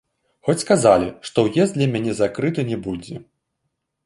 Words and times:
Хоць 0.47 0.61
сказалі, 0.63 1.11
што 1.29 1.43
ўезд 1.49 1.77
для 1.77 1.87
мяне 1.93 2.17
закрыты 2.21 2.61
не 2.71 2.77
будзе. 2.89 3.15